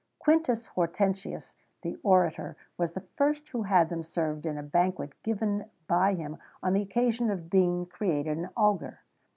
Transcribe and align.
Quintus 0.17 0.65
Hortensius, 0.65 1.53
the 1.83 1.95
orator, 2.01 2.57
was 2.75 2.93
the 2.93 3.01
first 3.15 3.47
who 3.49 3.61
had 3.61 3.89
them 3.89 4.01
served 4.01 4.47
in 4.47 4.57
a 4.57 4.63
banquet 4.63 5.13
given 5.21 5.69
by 5.85 6.15
him 6.15 6.37
on 6.63 6.73
the 6.73 6.81
occasion 6.81 7.29
of 7.29 7.51
being 7.51 7.85
created 7.85 8.35
an 8.35 8.49
augur. 8.57 9.01